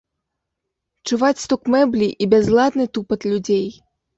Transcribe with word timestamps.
Чуваць 1.09 1.43
стук 1.43 1.61
мэблі 1.75 2.09
і 2.27 2.31
бязладны 2.35 2.85
тупат 2.99 3.21
людзей. 3.31 3.67